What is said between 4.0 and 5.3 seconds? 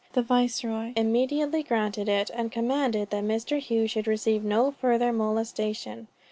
receive no further